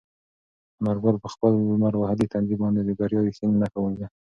[0.79, 4.07] انارګل په خپل لمر وهلي تندي باندې د بریا رښتینې نښه ولیده.